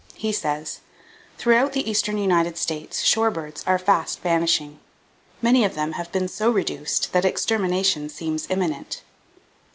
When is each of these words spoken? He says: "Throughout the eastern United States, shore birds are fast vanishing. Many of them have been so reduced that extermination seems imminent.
He 0.15 0.31
says: 0.31 0.79
"Throughout 1.37 1.73
the 1.73 1.87
eastern 1.87 2.17
United 2.17 2.57
States, 2.57 3.03
shore 3.03 3.29
birds 3.29 3.63
are 3.67 3.77
fast 3.77 4.21
vanishing. 4.21 4.79
Many 5.43 5.63
of 5.63 5.75
them 5.75 5.91
have 5.91 6.11
been 6.11 6.27
so 6.27 6.49
reduced 6.49 7.13
that 7.13 7.23
extermination 7.23 8.09
seems 8.09 8.47
imminent. 8.49 9.03